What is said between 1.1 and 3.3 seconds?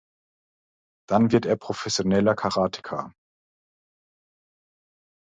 wird er professioneller Karateka.